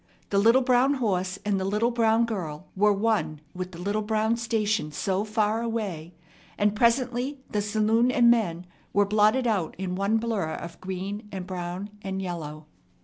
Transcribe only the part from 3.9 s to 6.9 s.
brown station so far away, and